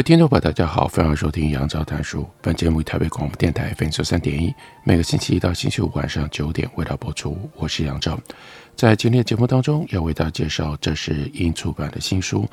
[0.00, 2.26] 位听众朋友，大家好，欢迎收听杨照谈书。
[2.40, 4.50] 本节目台北广播电台 FM 九三点一，
[4.82, 7.38] 每个星期一到星期五晚上九点为大家播出。
[7.54, 8.18] 我是杨照，
[8.74, 12.48] 在今天的节目当中要为大家介绍，这是英出版的新书，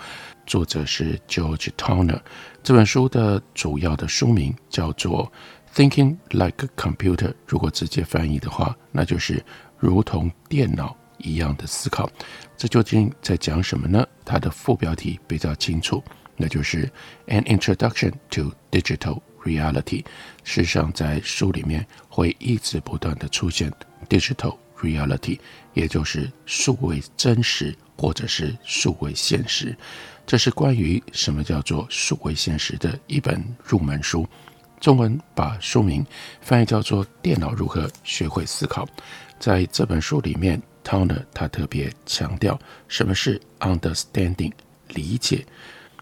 [0.45, 2.19] 作者是 George Towner。
[2.61, 5.31] 这本书的主要的书名叫做
[5.73, 9.41] 《Thinking Like Computer》，如果直接翻译的话，那就是
[9.77, 12.09] 如同电脑一样的思考。
[12.57, 14.05] 这究竟在讲什么呢？
[14.25, 16.03] 它的副标题比较清楚。
[16.37, 16.89] 那就是
[17.27, 20.05] An Introduction to Digital Reality。
[20.43, 23.71] 事实上，在书里面会一直不断地出现
[24.07, 25.39] Digital Reality，
[25.73, 29.75] 也就是数位真实或者是数位现实。
[30.25, 34.27] 这是关于什么叫做数位现实的一本入门书。
[34.79, 36.05] 中文把书名
[36.39, 38.85] 翻译叫做《电脑如何学会思考》。
[39.39, 44.51] 在这本书里面，Towner 他特别强调什么是 Understanding，
[44.89, 45.45] 理解。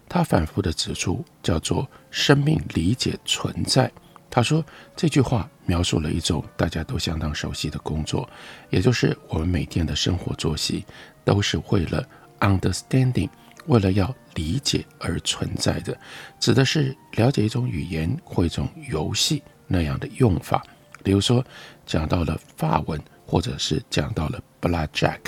[0.08, 3.90] 他反复地指出，叫做“生命理解存在”。
[4.28, 8.28] 他说这句话描述了一种大家都相当熟悉的工作，
[8.70, 10.84] 也就是我们每天的生活作息
[11.24, 12.06] 都是为了
[12.40, 13.30] understanding，
[13.66, 15.96] 为了要理解而存在的，
[16.38, 20.62] 指的是了解一种语言或一种游戏那样的用法。
[21.02, 21.42] 比如说，
[21.86, 25.20] 讲到了法文，或者是讲到了 blackjack，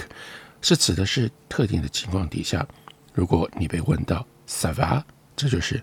[0.61, 2.67] 是指的是特定的情况底下，
[3.15, 4.27] 如果你被问到。
[4.49, 5.03] Ça va，
[5.37, 5.83] 这就是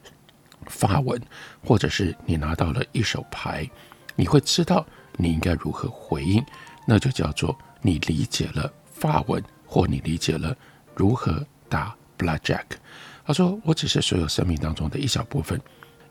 [0.66, 1.22] 法文，
[1.64, 3.70] 或者是你拿到了一手牌，
[4.16, 4.84] 你会知道
[5.18, 6.44] 你应该如何回应，
[6.88, 10.58] 那就叫做你理解了法文，或你理解了
[10.96, 12.66] 如何打 blackjack。
[13.24, 15.62] 他说：“我只是所有生命当中的一小部分，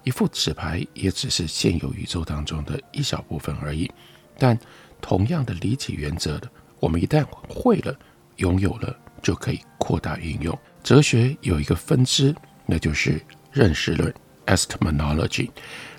[0.05, 3.91] 一副纸牌也只是现有宇宙当中的一小部分而已。
[4.39, 4.59] 但
[5.01, 6.49] 同样的理解原则的，
[6.79, 7.97] 我们一旦会了，
[8.37, 12.35] 拥有了，就可以扩大运用。”哲学有一个分支，
[12.67, 13.19] 那就是
[13.51, 14.13] 认识论
[14.45, 15.51] （Estemology），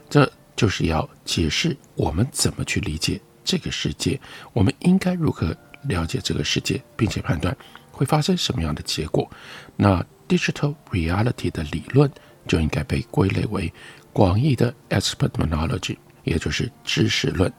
[0.07, 4.21] 这就是要解释我们怎么去理解这个世界，
[4.53, 7.57] 我们应该如何了解这个世界，并且判断
[7.91, 9.27] 会发生什么样的结果。
[9.75, 12.09] 那 digital reality 的理论
[12.47, 13.73] 就应该被归类为
[14.13, 17.51] 广义的 epistemology，也就是知识论。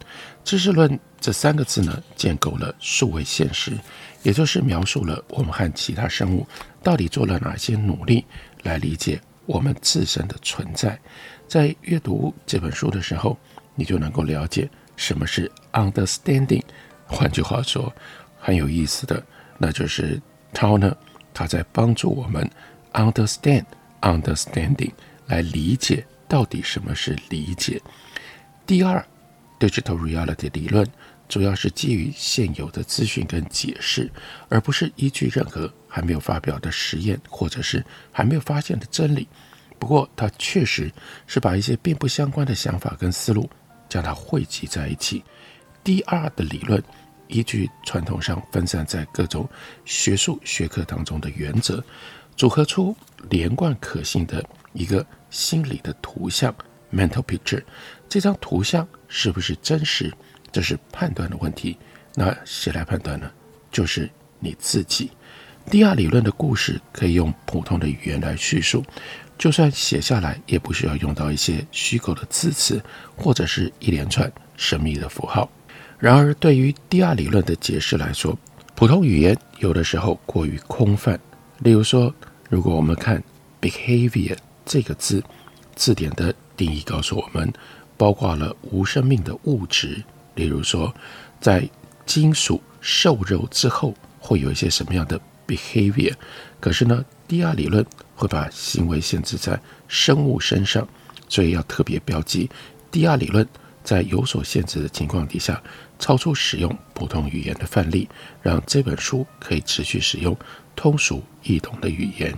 [0.44, 3.72] 知识论这三个字呢，建构了数位现实。
[4.22, 6.44] 也就是描述了我们和其他生物
[6.82, 8.24] 到底做了哪些努力
[8.64, 10.98] 来理解我们自身的存在。
[11.46, 13.38] 在阅读这本书的时候，
[13.76, 16.62] 你就能够了解什么是 understanding。
[17.06, 17.94] 换句话说，
[18.40, 19.22] 很有意思的，
[19.58, 20.20] 那就是
[20.52, 20.92] Towner
[21.32, 22.50] 他在帮助我们
[22.94, 23.66] understand
[24.00, 24.90] understanding
[25.26, 27.80] 来理解到底什么是理解。
[28.66, 29.06] 第二
[29.60, 30.84] ，digital reality 理论。
[31.28, 34.10] 主要是基于现有的资讯跟解释，
[34.48, 39.26] 而不是依据任何还没有发表的实验或者是还没有发现的真理。
[39.78, 40.90] 不过，它确实
[41.26, 43.48] 是把一些并不相关的想法跟思路
[43.88, 45.22] 将它汇集在一起。
[45.84, 46.82] DR 的理论
[47.28, 49.48] 依据传统上分散在各种
[49.84, 51.82] 学术学科当中的原则，
[52.36, 52.96] 组合出
[53.30, 56.54] 连贯可信的一个心理的图像
[56.96, 57.62] （mental picture）。
[58.08, 60.12] 这张图像是不是真实？
[60.50, 61.76] 这是判断的问题，
[62.14, 63.30] 那谁来判断呢？
[63.70, 64.08] 就是
[64.38, 65.10] 你自己。
[65.70, 68.84] DR 理论的故事可以用普通的语言来叙述，
[69.36, 72.80] 就算写下来，也不需要用到一些虚构的字词
[73.16, 75.50] 或者是一连串神秘的符号。
[75.98, 78.38] 然而，对于 DR 理论的解释来说，
[78.76, 81.18] 普通语言有的时候过于空泛。
[81.58, 82.14] 例如说，
[82.48, 83.22] 如果我们看
[83.60, 85.22] behavior 这个字，
[85.76, 87.52] 字典的定义告诉我们，
[87.96, 90.02] 包括了无生命的物质。
[90.34, 90.92] 例如说，
[91.40, 91.68] 在
[92.04, 96.12] 金属受肉之后会有一些什么样的 behavior？
[96.58, 97.84] 可是呢，DR 理论
[98.14, 100.86] 会把行为限制在生物身上，
[101.28, 102.50] 所以要特别标记
[102.90, 103.46] DR 理论
[103.84, 105.62] 在有所限制的情况底下，
[105.98, 108.08] 超出使用普通语言的范例，
[108.42, 110.36] 让这本书可以持续使用
[110.74, 112.36] 通俗易懂的语言。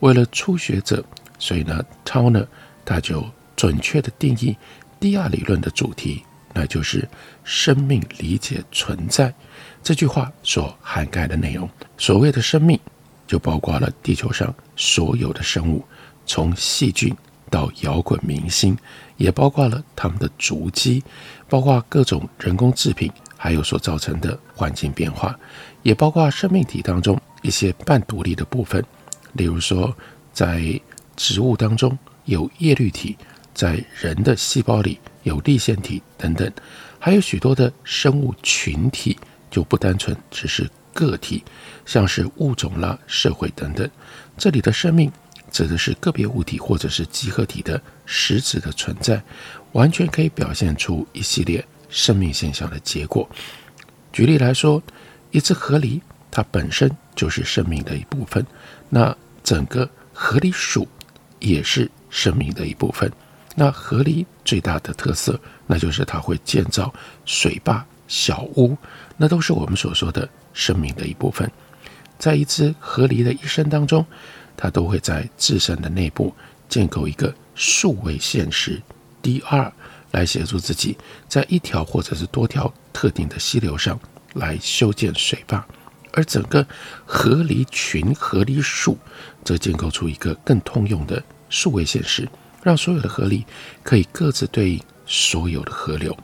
[0.00, 1.04] 为了初学者，
[1.38, 2.46] 所以呢，Toner
[2.84, 3.24] 他就
[3.56, 4.56] 准确地定义
[4.98, 6.24] 第二理论的主题。
[6.52, 7.08] 那就是
[7.44, 9.32] 生命理解存在
[9.84, 11.70] 这句话所涵盖的内容。
[11.96, 12.76] 所谓的生命，
[13.24, 15.84] 就包括了地球上所有的生物，
[16.26, 17.16] 从细菌
[17.48, 18.76] 到摇滚明星，
[19.16, 21.04] 也包括了他们的足迹，
[21.48, 25.38] 包括各种人工制品，还有所造成的环境变化，
[25.84, 28.84] 也包括生命体当中一些半独立的部分，
[29.34, 29.96] 例如说，
[30.32, 30.80] 在
[31.14, 33.16] 植物当中有叶绿体，
[33.54, 36.50] 在人的细胞里有立腺体等等，
[36.98, 39.18] 还有许多的生物群体，
[39.50, 41.42] 就不单纯只是个体，
[41.84, 43.88] 像是物种啦、社会等等。
[44.36, 45.10] 这里的生命
[45.50, 49.22] 指的是个别物体或者是集合体的实质的存在，
[49.72, 53.28] 完全可以表现出一系列生命现象的结果。
[54.12, 54.82] 举例来说，
[55.30, 56.00] 一只河狸，
[56.30, 58.44] 它本身就是生命的一部分，
[58.88, 60.86] 那整个河狸属
[61.40, 63.10] 也是生命的一部分。
[63.56, 66.92] 那河狸最大的特色，那就是它会建造
[67.24, 68.76] 水坝、小屋，
[69.16, 71.50] 那都是我们所说的生命的一部分。
[72.18, 74.06] 在一只河狸的一生当中，
[74.56, 76.34] 它都会在自身的内部
[76.68, 78.80] 建构一个数位现实
[79.22, 79.72] DR，
[80.12, 80.96] 来协助自己
[81.28, 83.98] 在一条或者是多条特定的溪流上
[84.34, 85.66] 来修建水坝，
[86.12, 86.66] 而整个
[87.04, 88.98] 河狸群、河狸树
[89.44, 92.28] 则建构出一个更通用的数位现实。
[92.62, 93.42] 让所有的河狸
[93.82, 96.16] 可以各自对应所有的河流，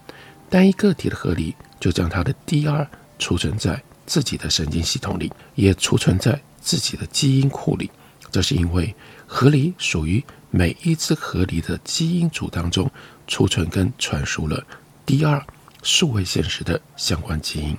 [0.50, 2.86] 单一个体的河狸就将它的 DR
[3.18, 7.90] 储存在自己的神经系统里，也储存在自己的基因库里。
[8.30, 8.94] 这是因为
[9.26, 12.90] 河狸属于每一只河狸的基因组当中
[13.26, 14.62] 储存跟传输了
[15.06, 15.42] DR
[15.82, 17.74] 数位现实的相关基因。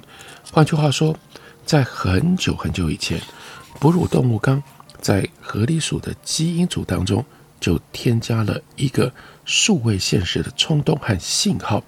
[0.51, 1.15] 换句话说，
[1.68, 3.22] 在很久很久以前，
[3.78, 4.64] 哺乳动物纲
[5.00, 7.24] 在河狸鼠的基因组当中。
[7.60, 9.12] 就添加了一个
[9.44, 11.84] 数位现实的冲动和信号，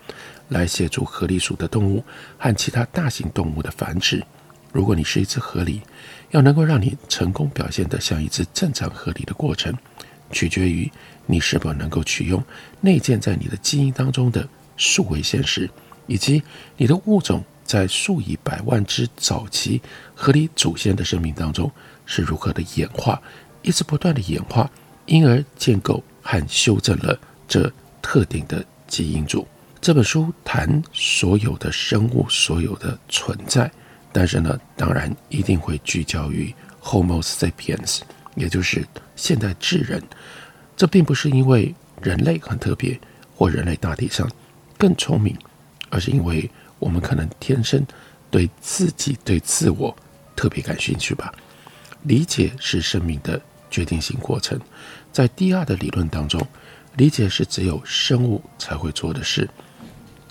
[0.47, 2.03] 来协助河狸鼠的动物
[2.39, 4.25] 和其他大型动物的繁殖。
[4.71, 5.79] 如果你是一只河狸，
[6.31, 9.71] 要能够让你成功表现得像一只正常河狸的过程，
[10.31, 10.91] 取决于
[11.27, 12.43] 你是否能够取用
[12.81, 15.69] 内建在你的基因当中的数位现实，
[16.07, 16.41] 以及
[16.77, 19.79] 你的物种在数以百万只早期
[20.15, 21.71] 河狸祖先的生命当中
[22.03, 23.21] 是如何的演化，
[23.61, 24.67] 一直不断的演化。
[25.05, 27.15] 因而建构和修正了
[27.47, 27.71] 这
[28.01, 29.47] 特定的基因组。
[29.79, 33.71] 这本书谈所有的生物，所有的存在，
[34.11, 36.51] 但是呢，当然一定会聚焦于
[36.81, 37.99] Homo sapiens，
[38.33, 38.83] 也就是
[39.15, 40.01] 现代智人。
[40.75, 42.99] 这并不是因为人类很特别，
[43.35, 44.27] 或人类大体上
[44.75, 45.37] 更聪明，
[45.91, 46.49] 而是因为
[46.79, 47.85] 我们可能天生
[48.31, 49.95] 对自己、对自我
[50.35, 51.33] 特别感兴趣吧。
[52.03, 53.39] 理解是生命的
[53.69, 54.59] 决定性过程。
[55.11, 56.41] 在第二的理论当中，
[56.95, 59.49] 理解是只有生物才会做的事。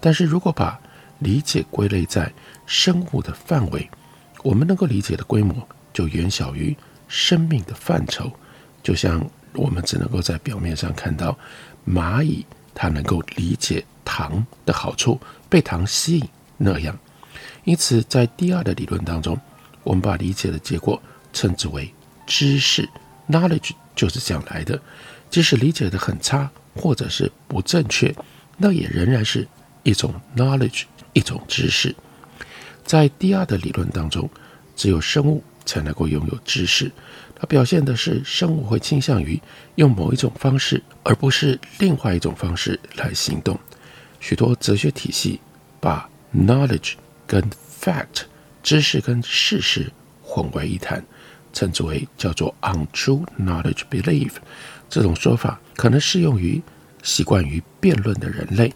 [0.01, 0.81] 但是如果把
[1.19, 2.33] 理解归类在
[2.65, 3.91] 生物的范围，
[4.43, 5.55] 我们能够理解的规模
[5.93, 6.77] 就远小于
[7.09, 8.33] 生命的范畴。
[8.83, 11.37] 就像我们只能够在表面上看到
[11.87, 16.99] 蚂蚁，它能够理解糖的好处，被糖吸引那样。
[17.65, 19.41] 因此，在第二的理论当中，
[19.83, 21.01] 我们把理解的结果
[21.33, 21.91] 称之为
[22.27, 22.87] 知识
[23.31, 23.71] （knowledge）。
[23.97, 24.81] 就是这样来的，
[25.29, 28.15] 即使理解得很差，或者是不正确，
[28.57, 29.45] 那也仍然是
[29.83, 30.85] 一种 knowledge，
[31.15, 31.93] 一种知识。
[32.85, 34.31] 在第二的理论当中，
[34.77, 36.93] 只有生物才能够拥有知识。
[37.35, 39.41] 它表现的是生物会倾向于
[39.75, 43.59] 用某一种方式，而不是另外一种方式来行动。
[44.21, 45.41] 许多哲学体系
[45.81, 46.95] 把 knowledge
[47.27, 47.43] 跟
[47.81, 48.23] fact，
[48.63, 49.93] 知识跟事实
[50.23, 51.05] 混为一谈。
[51.51, 54.33] 称之为叫做 untrue knowledge belief，
[54.89, 56.63] 这种说法可能适用于
[57.03, 58.73] 习惯于辩论的人类，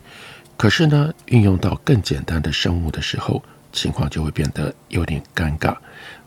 [0.56, 3.40] 可是呢，运用到更简单的生物的时候，
[3.72, 5.76] 情况就会变得有点尴尬。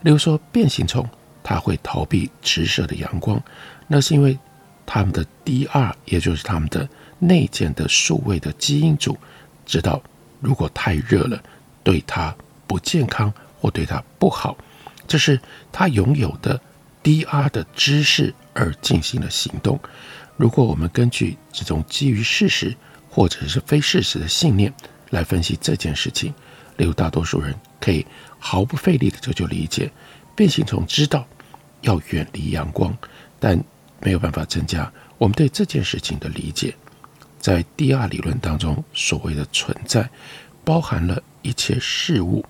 [0.04, 1.06] 例如说，变形虫
[1.44, 3.42] 它会逃避直射的阳光，
[3.88, 4.38] 那是因为
[4.86, 6.88] 它们的 D 二也就是它们的
[7.20, 9.18] 内建的数位的基因组，
[9.66, 10.02] 知道
[10.46, 11.42] 如果太热了，
[11.84, 12.34] 对它
[12.68, 14.56] 不健康或对它不好。
[15.08, 15.40] 这是
[15.72, 16.60] 他拥有的
[17.04, 19.80] DR 的知识而进行了行动。
[20.38, 22.76] 如果我们根据这种基于事实
[23.10, 24.72] 或者是非事实的信念
[25.10, 26.32] 来分析这件事情，
[26.78, 28.06] 例如大多数人可以
[28.38, 29.92] 毫不费力的就就理解，
[30.36, 31.26] 变形虫知道
[31.82, 32.96] 要远离阳光，
[33.40, 33.60] 但
[34.00, 36.76] 没有办法增加我们对这件事情的理解。
[37.46, 40.10] 在 DR 理论当中，所谓的存在
[40.64, 42.44] 包含了一切事物，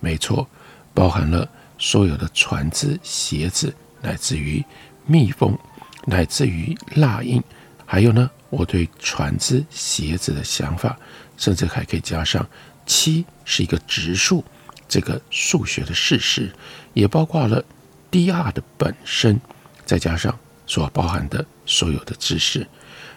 [0.00, 0.48] 没错，
[0.94, 1.46] 包含了。
[1.76, 4.64] 所有的船只、鞋子，乃至于
[5.04, 5.58] 蜜蜂，
[6.06, 7.42] 乃至于蜡印，
[7.84, 10.98] 还有呢，我对船只、鞋子的想法，
[11.36, 12.48] 甚至还可以加上
[12.86, 14.42] 七是一个质数，
[14.88, 16.50] 这个数学的事实，
[16.94, 17.62] 也包括了
[18.10, 19.38] DR 的本身，
[19.84, 22.66] 再加上所包含的所有的知识。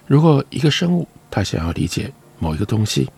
[0.06, 3.10] 如果一个生物它想要理解某一个东西，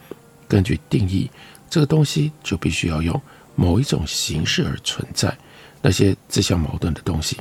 [0.47, 1.29] 根据定义，
[1.69, 3.19] 这个东西就必须要用
[3.55, 5.35] 某一种形式而存在。
[5.81, 7.37] 那些自相矛盾的东西，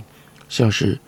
[0.48, 0.98] 像是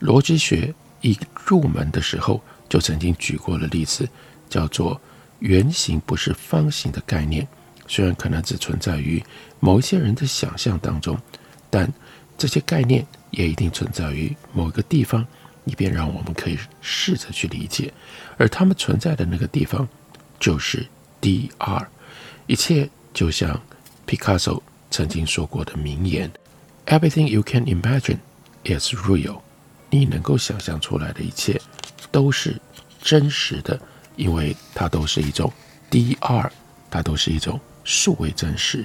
[0.00, 4.08] 逻辑学一入门的时候就曾经举过的例子，
[4.48, 5.00] 叫做
[5.38, 7.46] 圆形不是方形的概念。
[7.88, 9.22] 虽然可能只存在于
[9.60, 11.18] 某一些人的想象当中，
[11.70, 11.90] 但
[12.36, 15.24] 这些概念也一定存在于某个地方，
[15.66, 17.92] 以便让我们可以试着去理解。
[18.38, 19.86] 而他们存在的那个地方，
[20.40, 20.86] 就是
[21.20, 21.86] DR。
[22.46, 23.60] 一切就像
[24.06, 26.30] Picasso 曾经说过的名言
[26.86, 28.18] ：“Everything you can imagine
[28.64, 29.42] is real。”
[29.90, 31.60] 你能够想象出来的一切
[32.10, 32.60] 都是
[33.02, 33.78] 真实的，
[34.16, 35.52] 因为它都是一种
[35.90, 36.50] DR，
[36.90, 37.60] 它都是一种。
[37.88, 38.84] 数位真实，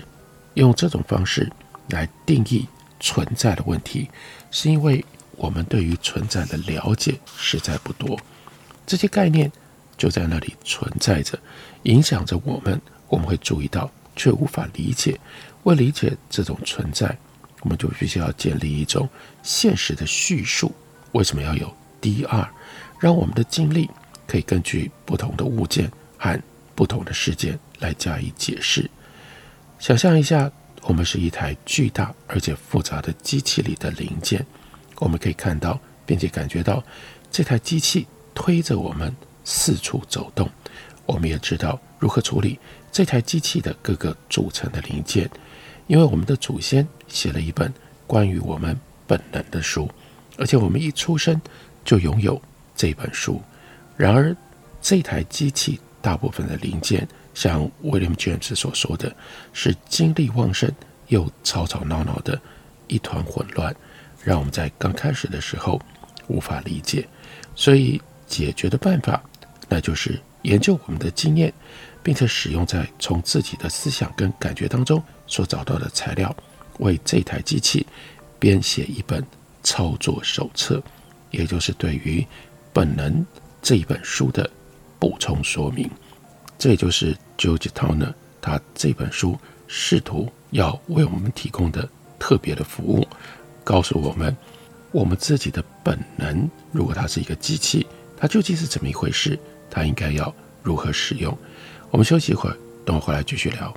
[0.53, 1.51] 用这种方式
[1.89, 2.67] 来定义
[3.00, 4.07] 存在的问题，
[4.51, 5.03] 是因为
[5.41, 8.15] 我们对于存在的了解实在不多。
[8.86, 9.51] 这些概念
[9.98, 11.38] 就在那里存在着，
[11.83, 12.79] 影响着我们。
[13.10, 15.19] 我们会注意到，却无法理解。
[15.63, 17.17] 为理解这种存在，
[17.62, 19.10] 我们就必须要建立一种
[19.41, 20.71] 现实的叙述。
[21.13, 22.48] 为什么要有 DR？
[23.00, 23.89] 让我们的经历
[24.27, 26.39] 可以根据不同的物件和
[26.75, 28.88] 不同的事件来加以解释。
[29.79, 30.51] 想象一下，
[30.83, 34.45] 我们是一台巨大而且复杂的机器里的零件。
[35.01, 36.84] 我们可以看到，并且感觉到
[37.31, 38.05] 这台机器
[38.36, 39.12] 推着我们
[39.43, 40.48] 四处走动。
[41.08, 42.60] 我们也知道如何处理
[42.91, 45.27] 这台机器的各个组成的零件，
[45.88, 47.74] 因为我们的祖先写了一本
[48.05, 49.89] 关于我们本能的书，
[50.38, 51.41] 而且我们一出生
[51.84, 52.39] 就拥有
[52.75, 53.41] 这本书。
[53.98, 54.38] 然而，
[54.79, 55.79] 这台机器。
[56.03, 59.15] 大部分的零件，像 William James 所说的，
[59.53, 60.67] 是精力旺盛
[61.10, 62.41] 又吵吵闹闹的
[62.88, 63.75] 一团混乱，
[64.23, 65.81] 让我们在刚开始的时候
[66.27, 67.07] 无法理解。
[67.55, 69.21] 所以解决的办法，
[69.67, 71.53] 那就是研究我们的经验，
[72.01, 76.35] 并且使用在从自己的思想跟感觉当中所找到的材料，
[76.79, 77.85] 为这台机器
[78.39, 79.25] 编写一本
[79.63, 80.81] 操作手册，
[81.29, 82.25] 也就是对于
[82.71, 83.25] 本能
[83.61, 84.49] 这一本书的。
[84.99, 85.89] 补充说明，
[86.59, 89.35] 这也就是 George Towner 他这本书
[89.67, 93.07] 试图要为我们提供的特别的服务，
[93.63, 94.35] 告诉我们
[94.91, 97.85] 我们自己的本能，如果它是一个机器，
[98.17, 99.37] 它究竟是怎么一回事？
[99.69, 101.37] 它应该要如何使用？
[101.89, 103.73] 我们休息一会儿，等我回来继续聊。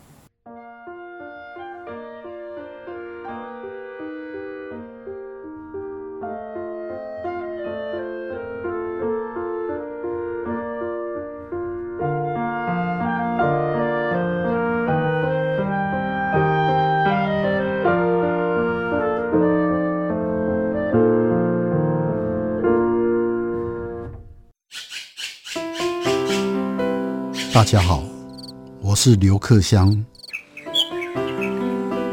[29.06, 30.02] 是刘克襄。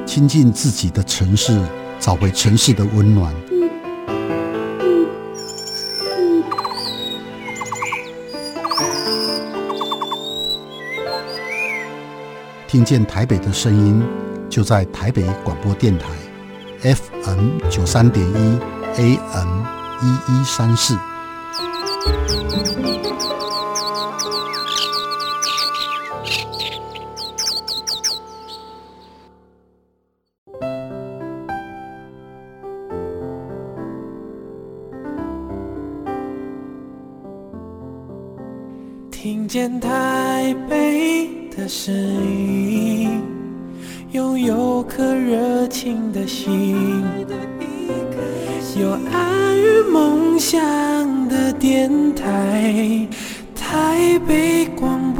[0.05, 1.57] 亲近自己的城市，
[2.01, 3.33] 找回城市的温暖。
[12.67, 14.03] 听见台北的声音，
[14.49, 16.09] 就在台北广播电台
[16.81, 18.59] ，FM 九三点一
[18.97, 19.63] ，AM
[20.01, 20.97] 一一三四。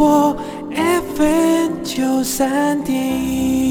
[0.02, 0.36] 播
[0.74, 3.71] FM 九三点一。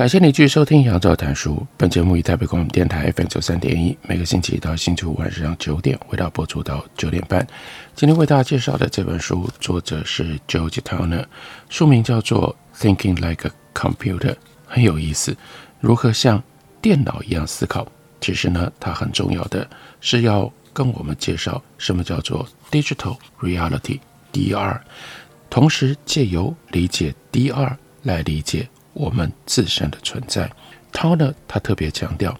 [0.00, 1.56] 感谢你继续收听《杨照谈书》。
[1.76, 7.46] 本节目以台北广播电台 FM 九三点一，每个星期一到星期五晚上九点，为大家播出到九点半。
[7.94, 11.26] 今天为大家介绍的这本书，作者是 George Towner，
[11.68, 14.32] 书名叫做《Thinking Like a Computer》，
[14.66, 15.36] 很有意思。
[15.80, 16.42] 如何像
[16.80, 17.86] 电脑一样思考？
[18.22, 19.68] 其实呢，它很重要的
[20.00, 24.80] 是要跟我们介绍什么叫做 Digital Reality（DR），
[25.50, 27.76] 同时借由理解 DR。
[28.04, 30.50] 来理解我们自身的存在。
[30.92, 32.36] 他呢，他特别强调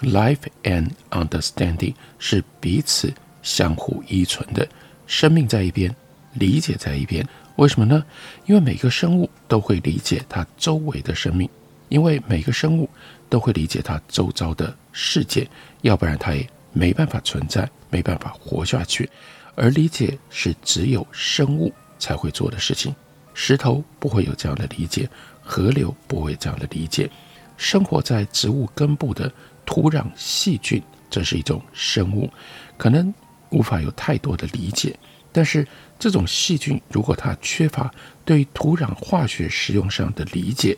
[0.00, 4.66] ，life and understanding 是彼此相互依存的，
[5.06, 5.94] 生命在一边，
[6.34, 7.26] 理解在一边。
[7.56, 8.02] 为什么呢？
[8.46, 11.46] 因为每个生物都会理解它周围的生命，
[11.90, 12.88] 因为每个生物
[13.28, 15.46] 都会理解它周遭的世界，
[15.82, 19.10] 要不然它也没办法存在，没办法活下去。
[19.56, 22.94] 而理解是只有生物才会做的事情，
[23.34, 25.06] 石头不会有这样的理解，
[25.50, 27.10] 河流不会这样的理解。
[27.56, 29.30] 生活在植物根部的
[29.66, 30.80] 土壤细菌，
[31.10, 32.30] 这是一种生物，
[32.78, 33.12] 可能
[33.50, 34.96] 无法有太多的理解。
[35.32, 35.66] 但是
[35.98, 37.92] 这种细菌，如果它缺乏
[38.24, 40.76] 对土壤化学使用上的理解，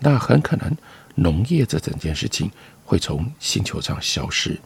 [0.00, 0.76] 那很可能
[1.14, 2.50] 农业这整件事情
[2.84, 4.60] 会从星球上消失。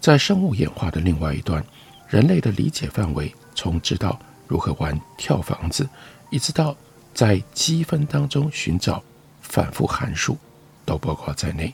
[0.00, 1.64] 在生物演化的另外一端，
[2.08, 5.88] 人类的理解范围从知道如何玩跳房子，
[6.30, 6.76] 一直到
[7.14, 9.02] 在积分当中寻找
[9.40, 10.36] 反复函数，
[10.84, 11.72] 都包括在内。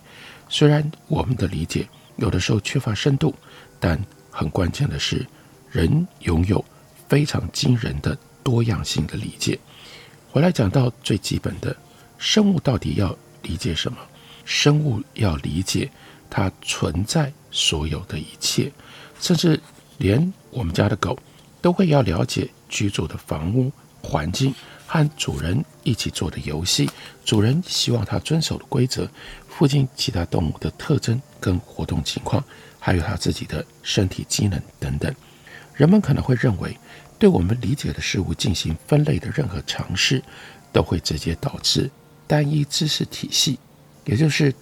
[0.49, 3.35] 虽然我们的理解有的时候缺乏深度，
[3.79, 5.27] 但很关键的是，
[5.71, 6.65] 人拥有。
[7.09, 9.59] 非常惊人的多样性的理解。
[10.31, 11.77] 回来讲到最基本的，
[12.19, 13.99] 生物到底要理解什么？
[14.45, 15.91] 生物要理解
[16.31, 18.71] 它存在所有的一切，
[19.21, 19.61] 甚至
[19.99, 21.19] 连我们家的狗
[21.61, 24.55] 都会要了解居住的房屋环境
[24.93, 26.91] 和主人一起做的游戏，
[27.25, 29.09] 主人希望它遵守的规则，
[29.49, 32.43] 附近其他动物的特征跟活动情况，
[32.81, 35.15] 还有它自己的身体机能等等。
[35.75, 36.77] 人们可能会认为，
[37.21, 40.21] 对我们理解的事物进行分类的任何尝试，
[40.73, 41.89] 都会直接导致
[42.27, 43.61] 单一知识体系。
[44.05, 44.53] 也就是，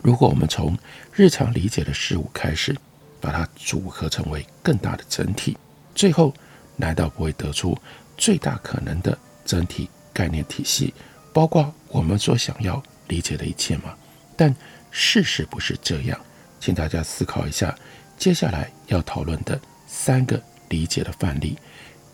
[0.00, 0.78] 如果我们从
[1.12, 2.72] 日常理解的事物开始，
[3.20, 5.58] 把它组合成为更大的整体，
[5.92, 6.32] 最后
[6.76, 7.76] 难道不会得出
[8.16, 10.92] 最大可能的整体概念体系，
[11.32, 13.94] 包括我们所想要理解的一切吗？
[14.36, 14.54] 但
[14.90, 16.18] 事实不是这样，
[16.60, 17.74] 请大家思考一下，
[18.18, 20.42] 接下来要讨论的三个。
[20.68, 21.58] 理解的范例，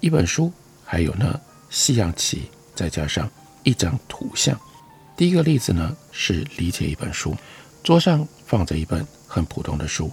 [0.01, 0.53] 一本书，
[0.85, 3.31] 还有呢，西洋棋，再加上
[3.63, 4.59] 一张图像。
[5.17, 7.37] 第一个例子呢，是理解一本书，
[7.85, 10.11] 桌上放着一本很普通的书，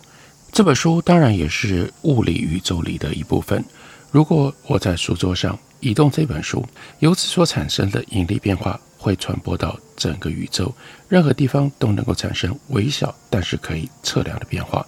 [0.51, 3.65] 这本书当然也是物理宇宙里的一部分。
[4.11, 6.65] 如果我在书桌上移动这本书，
[6.97, 10.73] 由此所产生的引力变化会传播到整个宇宙，
[11.07, 14.83] 任何地方都能够产生微小但是可以测量的变化。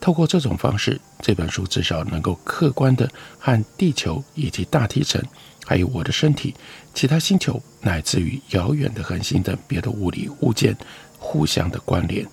[0.00, 3.08] 透过这种方式，这本书至少能够客观地
[3.38, 5.22] 和地球以及大气层，
[5.64, 6.52] 还有我的身体、
[6.92, 10.76] 其他星球，乃至于遥远的恒星等别的物理物件
[11.16, 12.26] 互相的关联。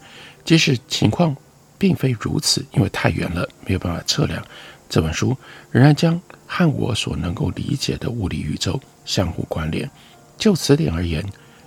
[0.43, 1.37] 即使情况
[1.77, 4.43] 并非如此，因为太远了，没有办法测量，
[4.89, 5.37] 这本书
[5.69, 9.89] 仍然将和我所能够理解的物理宇宙相互关联。
[10.37, 11.23] 就此点而言，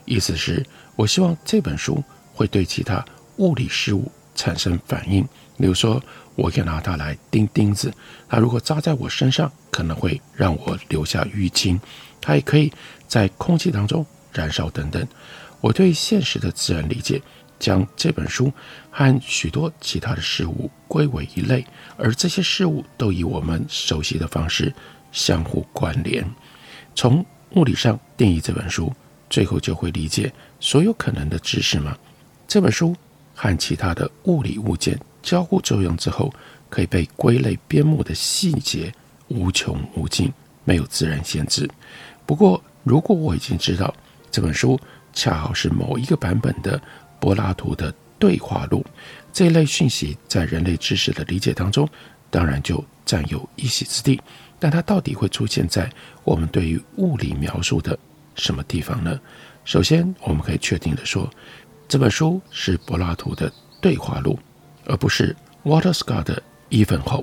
[0.06, 0.64] 意思是
[0.96, 2.02] 我希望这本书
[2.34, 3.04] 会对其他
[3.36, 5.22] 物理事物产生反应。
[5.58, 6.02] 比如说，
[6.34, 7.92] 我可以拿它来钉钉子，
[8.28, 11.78] 它如果扎在我身上，可能会让我留下淤青。
[12.20, 12.72] 它也可以
[13.06, 15.06] 在空气当中燃烧等等。
[15.60, 17.20] 我对现实的自然理解，
[17.58, 18.50] 将这本书
[18.90, 21.64] 和许多其他的事物归为一类，
[21.96, 24.72] 而这些事物都以我们熟悉的方式
[25.12, 26.24] 相互关联。
[26.94, 28.92] 从物理上定义这本书，
[29.28, 31.96] 最后就会理解所有可能的知识吗？
[32.48, 32.94] 这本书
[33.34, 34.98] 和其他的物理物件。
[35.22, 36.32] 交互作用之后，
[36.70, 38.90] 可以被归类编目的细节
[39.28, 40.32] 无穷无尽，
[40.64, 41.68] 没有自然限制。
[42.24, 43.94] 不过，如果我已经知道
[44.30, 44.80] 这本书
[45.12, 46.80] 恰好是某一个版本的
[47.20, 48.86] 柏拉图的对话录，
[49.32, 51.88] 这一类讯息在人类知识的理解当中，
[52.30, 54.20] 当然就占有一席之地。
[54.60, 55.90] 但它到底会出现在
[56.22, 57.98] 我们对于物理描述的
[58.36, 59.18] 什么地方呢？
[59.64, 61.28] 首先，我们可以确定的说，
[61.88, 64.38] 这本书是柏拉图的对话录。
[64.86, 67.22] 而不是 Waterscott 的 Ivanhoe，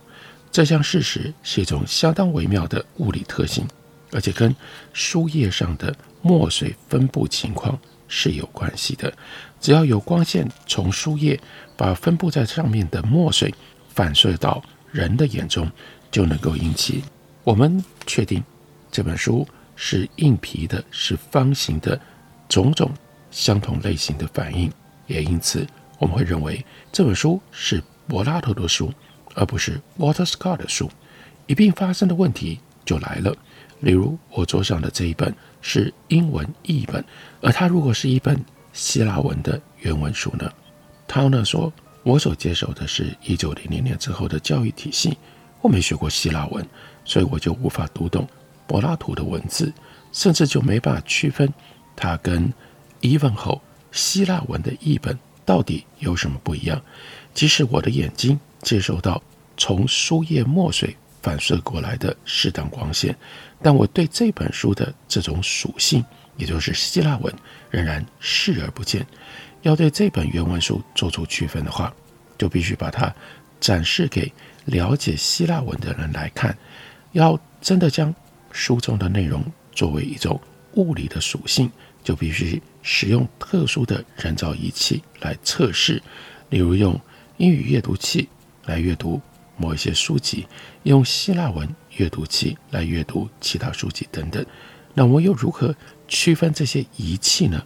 [0.52, 3.68] 这项事实是一种相当微妙的物理特性，
[4.14, 4.56] 而且跟
[4.94, 9.12] 书页上的墨水分布情况是有关系的。
[9.60, 11.40] 只要有光线从书页
[11.76, 13.54] 把分布在上面的墨水
[13.90, 15.70] 反射到人的眼中，
[16.12, 17.04] 就能够引起
[17.44, 18.44] 我们确定
[18.92, 22.00] 这本书是硬皮的、是方形的
[22.48, 22.92] 种种
[23.32, 24.72] 相同类型的反应，
[25.08, 25.66] 也因此。
[26.00, 28.94] 我们会认为这本书是柏拉图的书，
[29.34, 30.90] 而不是 Water Scott 的书。
[31.48, 33.36] 一并发生的问题就来了，
[33.80, 37.04] 例如我桌上的这一本是英文译本，
[37.42, 38.40] 而它如果是一本
[38.78, 40.50] 希腊文的原文书呢？
[41.08, 45.18] 他呢说，我所接受的是一九零零年之后的教育体系，
[45.62, 46.64] 我没学过希腊文，
[47.04, 48.28] 所以我就无法读懂
[48.68, 49.74] 柏拉图的文字，
[50.12, 51.52] 甚至就没办法区分
[51.96, 52.54] 它跟
[53.02, 53.60] 疑问后，
[53.92, 56.80] 希腊文的译本到底有什么不一样？
[57.34, 59.20] 即使我的眼睛接收到
[59.58, 63.18] 从书页墨水反射过来的适当光线，
[63.60, 66.06] 但我对这本书的这种属性，
[66.38, 67.34] 也就是希腊文，
[67.70, 69.06] 仍然视而不见。
[69.64, 71.94] 要对这本原文书做出区分的话，
[72.38, 73.14] 就必须把它
[73.60, 74.32] 展示给
[74.66, 76.58] 了解希腊文的人来看。
[77.12, 78.14] 要真的将
[78.52, 80.40] 书中的内容作为一种
[80.74, 81.70] 物理的属性，
[82.04, 86.02] 就必须使用特殊的人造仪器来测试，
[86.50, 87.00] 例如用
[87.38, 88.30] 英语阅读器
[88.66, 89.20] 来阅读
[89.58, 90.46] 某一些书籍，
[90.84, 94.46] 用希腊文阅读器来阅读其他书籍等等。
[94.98, 95.76] 那我又如何
[96.08, 97.64] 区分这些仪器呢？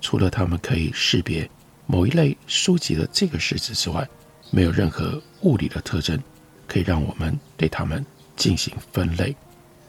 [0.00, 1.46] 除了它们可以识别
[1.84, 4.08] 某一类书籍的这个式子之外，
[4.50, 6.18] 没有任何物理的特征
[6.66, 8.02] 可以让我们对它们
[8.34, 9.36] 进行分类。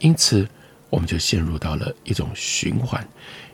[0.00, 0.46] 因此，
[0.90, 3.02] 我们就陷入到了一种循环，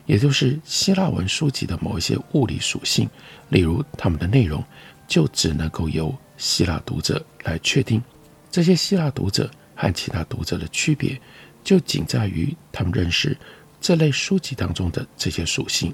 [0.05, 3.09] 也就是希腊文书籍的某一些物理属性，
[3.47, 4.61] 例如它们的内容，
[5.07, 8.03] 就只能够由希腊读者来确定。
[8.51, 11.17] 这些希腊读者和其他读者的区别，
[11.63, 13.37] 就仅在于他们认识
[13.79, 15.93] 这类书籍当中的这些属性。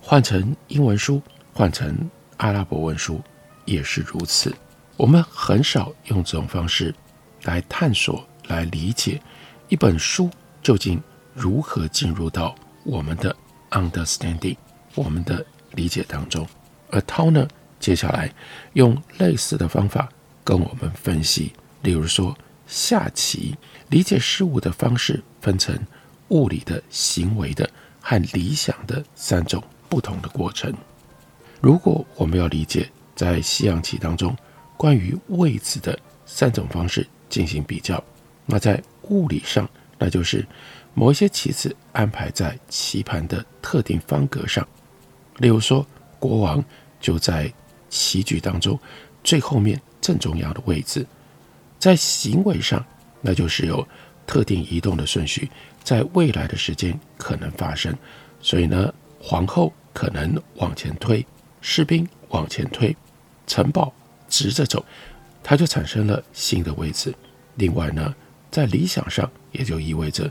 [0.00, 1.20] 换成英文书，
[1.52, 3.20] 换成阿拉伯文书，
[3.64, 4.54] 也是如此。
[4.96, 6.94] 我们很少用这种方式
[7.42, 9.20] 来探索、来理解
[9.68, 10.30] 一本书
[10.62, 11.02] 究竟
[11.34, 13.34] 如何进入到我们的
[13.70, 14.56] understanding、
[14.94, 16.46] 我们的理解当中。
[16.90, 17.46] 而涛呢，
[17.80, 18.32] 接下来
[18.74, 20.08] 用类似的方法
[20.44, 23.56] 跟我们分析，例如说下棋，
[23.88, 25.78] 理解事物的方式分成
[26.28, 27.68] 物理的、行为的
[28.00, 29.62] 和理想的三种。
[29.88, 30.74] 不同的过程。
[31.60, 34.36] 如果我们要理解在西洋棋当中
[34.76, 35.96] 关于位置的
[36.26, 38.02] 三种方式进行比较，
[38.46, 40.44] 那在物理上，那就是
[40.92, 44.66] 某一些棋子安排在棋盘的特定方格上。
[45.36, 45.86] 例如说，
[46.18, 46.62] 国王
[47.00, 47.50] 就在
[47.88, 48.76] 棋局当中
[49.22, 51.06] 最后面正中央的位置。
[51.78, 52.84] 在行为上，
[53.20, 53.86] 那就是有
[54.26, 55.50] 特定移动的顺序，
[55.82, 57.96] 在未来的时间可能发生。
[58.40, 61.24] 所以呢，皇后可能往前推，
[61.60, 62.94] 士兵往前推，
[63.46, 63.92] 城堡
[64.28, 64.84] 直着走，
[65.42, 67.14] 它就产生了新的位置。
[67.56, 68.14] 另外呢，
[68.50, 70.30] 在理想上，也就意味着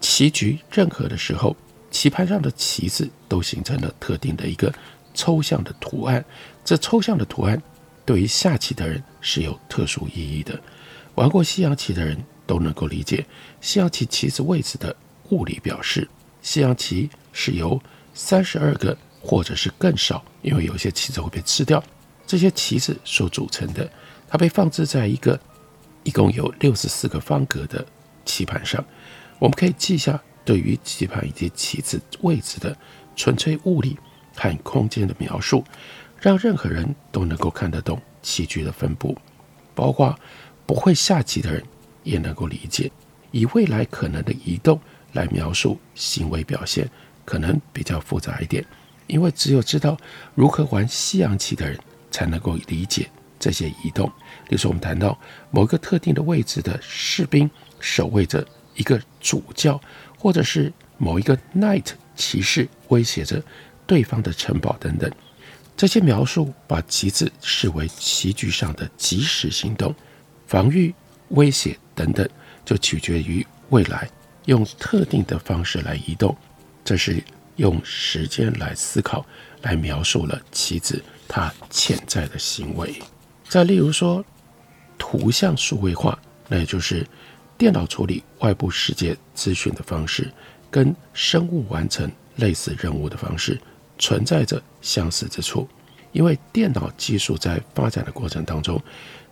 [0.00, 1.56] 棋局任何的时候，
[1.90, 4.72] 棋盘上的棋子都形成了特定的一个
[5.14, 6.24] 抽象的图案。
[6.64, 7.60] 这抽象的图案
[8.04, 10.60] 对于下棋的人是有特殊意义的。
[11.16, 13.26] 玩过西洋棋的人都能够理解
[13.60, 14.94] 西洋棋棋子位置的
[15.30, 16.08] 物理表示。
[16.42, 17.80] 西洋棋是由
[18.14, 21.82] 三十二个，或者是更少，因为有些棋子会被吃掉。
[22.24, 23.90] 这些棋子所组成的，
[24.28, 25.36] 它被放置在一个
[26.04, 27.84] 一共有六十四个方格的
[28.24, 28.84] 棋盘上。
[29.40, 32.76] 我们可以记下对于棋盘以及棋子位置的
[33.16, 33.98] 纯粹物理
[34.36, 35.64] 和空间的描述，
[36.20, 39.18] 让任何人都能够看得懂棋局的分布，
[39.74, 40.16] 包括
[40.66, 41.62] 不会下棋的人
[42.02, 42.90] 也能够理解，
[43.30, 44.78] 以未来可能的移动
[45.12, 46.88] 来描述行为表现。
[47.24, 48.64] 可能比较复杂一点，
[49.08, 49.96] 因为只有知道
[50.36, 51.76] 如何玩西洋棋的人
[52.08, 54.06] 才能够理解这些移动。
[54.48, 55.18] 比如说，我们谈到
[55.50, 57.50] 某一个特定的位置的士兵
[57.80, 59.80] 守卫着一个主教，
[60.16, 63.42] 或者是某一个 knight 骑士威胁着
[63.88, 65.10] 对方的城堡等等，
[65.76, 69.92] 这些描述把棋子视为棋局上的即时行动、
[70.46, 70.94] 防御、
[71.30, 72.28] 威胁等等，
[72.64, 74.08] 就取决于未来
[74.44, 76.36] 用特定的方式来移动。
[76.84, 77.22] 这是
[77.56, 79.26] 用时间来思考，
[79.62, 82.94] 来描述了棋子它潜在的行为。
[83.48, 84.24] 再例如说，
[84.96, 87.06] 图像数位化，那也就是
[87.58, 90.30] 电脑处理外部世界资讯的方式，
[90.70, 93.60] 跟生物完成类似任务的方式
[93.98, 95.68] 存在着相似之处。
[96.12, 98.80] 因为电脑技术在发展的过程当中，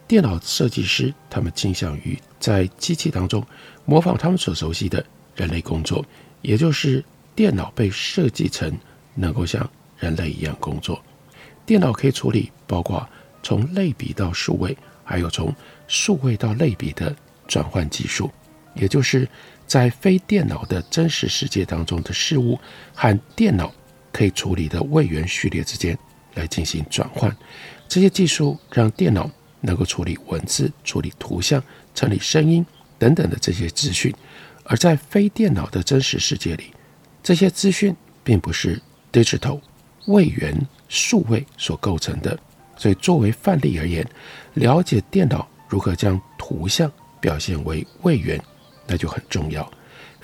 [0.06, 3.44] 电脑设计师他们倾向于在机器当中
[3.84, 6.04] 模仿他们所熟悉的人类工作，
[6.42, 7.04] 也就是。
[7.36, 8.72] 电脑被设计成
[9.16, 11.02] 能够像人类一样工作。
[11.66, 13.04] 电脑可以处理包括
[13.42, 15.52] 从类比到数位，还有从
[15.88, 17.12] 数位到类比的
[17.48, 18.30] 转换技术，
[18.74, 19.28] 也就是
[19.66, 22.56] 在非电脑的真实世界当中的事物
[22.94, 23.74] 和电脑
[24.12, 25.98] 可以处理的位元序列之间
[26.34, 27.36] 来进行转换。
[27.88, 29.28] 这些技术让电脑
[29.64, 31.62] 能够处理文字、处理图像、
[31.94, 32.64] 处理声音
[32.98, 34.14] 等等的这些资讯，
[34.64, 36.72] 而在非电脑的真实世界里。
[37.22, 38.80] 这些资讯并不是
[39.12, 39.58] digital
[40.06, 40.54] 位元
[40.88, 42.38] 数位所构成的，
[42.76, 44.06] 所以作为范例而言，
[44.54, 48.38] 了解电脑如何将图像表现为位元，
[48.86, 49.68] 那就很重要。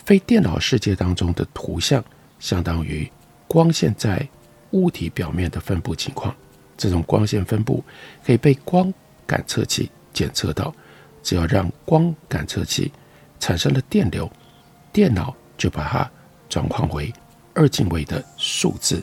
[0.04, 2.04] 非电脑世界当中的图像，
[2.38, 3.10] 相当于
[3.48, 4.28] 光线在
[4.72, 6.34] 物体表面的分布情况。
[6.76, 7.84] 这种光线分布
[8.24, 8.92] 可以被光
[9.30, 10.74] 感测器检测到。
[11.22, 12.90] 只要让光感测器
[13.38, 14.28] 产生了电流，
[14.90, 16.10] 电脑就把它
[16.48, 17.12] 转换为
[17.54, 19.00] 二进位的数字。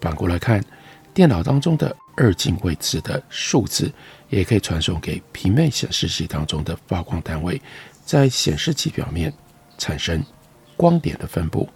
[0.00, 0.64] 反过来看，
[1.12, 3.92] 电脑当中的二进位置的数字，
[4.30, 7.60] 也可以传送给平面显示器当中的发光单位，
[8.02, 9.30] 在显示器表面
[9.76, 10.24] 产生
[10.74, 11.68] 光点的分布。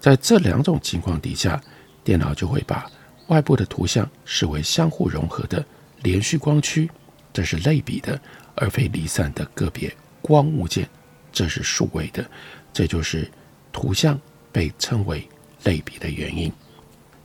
[0.00, 1.62] 在这两种情况底下，
[2.02, 2.84] 电脑就会把
[3.28, 5.64] 外部的图像视为相互融合的
[6.02, 6.90] 连续光区，
[7.36, 8.18] 这是类比的，
[8.54, 10.88] 而非离散的个别光物件，
[11.30, 12.26] 这是数位的。
[12.72, 13.30] 这就是
[13.70, 14.18] 图像
[14.50, 15.28] 被称为
[15.64, 16.50] 类比的原因。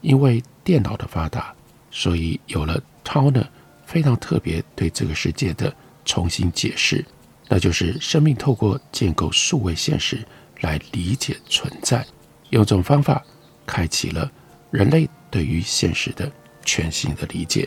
[0.02, 1.54] 因为电脑的发达，
[1.90, 3.46] 所以有了 Tauner
[3.86, 7.02] 非常特别对这个世界的重新解释，
[7.48, 10.22] 那就是生命透过建构数位现实
[10.60, 12.04] 来理解存在，
[12.50, 13.24] 用这种方法
[13.64, 14.30] 开启了
[14.70, 16.30] 人类对于现实的
[16.66, 17.66] 全新的理解。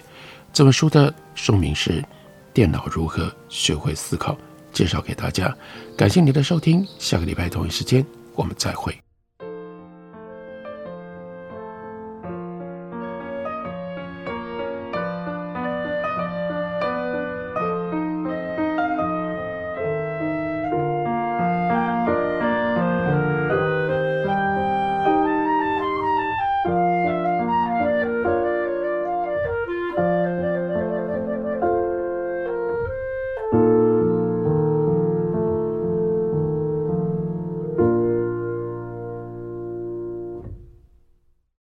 [0.53, 2.01] 这本书的书名是
[2.55, 4.31] 《电脑如何学会思考》，
[4.71, 5.53] 介绍给大家。
[5.97, 8.97] 感谢您的收听，下个礼拜同一时间我们再会。